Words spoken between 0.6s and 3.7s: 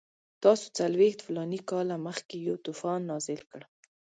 څلوېښت فلاني کاله مخکې یو طوفان نازل کړ.